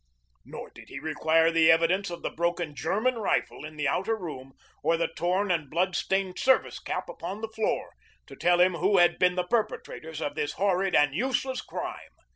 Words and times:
Nor 0.43 0.71
did 0.71 0.89
he 0.89 0.97
require 0.99 1.51
the 1.51 1.69
evidence 1.69 2.09
of 2.09 2.23
the 2.23 2.31
broken 2.31 2.73
German 2.75 3.19
rifle 3.19 3.63
in 3.63 3.75
the 3.77 3.87
outer 3.87 4.17
room, 4.17 4.53
or 4.81 4.97
the 4.97 5.09
torn 5.09 5.51
and 5.51 5.69
blood 5.69 5.95
stained 5.95 6.39
service 6.39 6.79
cap 6.79 7.07
upon 7.07 7.41
the 7.41 7.47
floor, 7.49 7.91
to 8.25 8.35
tell 8.35 8.59
him 8.59 8.73
who 8.73 8.97
had 8.97 9.19
been 9.19 9.35
the 9.35 9.43
perpetrators 9.43 10.19
of 10.19 10.33
this 10.33 10.53
horrid 10.53 10.95
and 10.95 11.13
useless 11.13 11.61
crime. 11.61 12.09